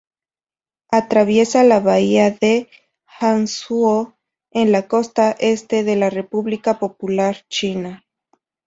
[0.89, 2.67] Atraviesa la bahía de
[3.05, 4.15] Hangzhou
[4.49, 8.03] en la costa este de la República Popular China.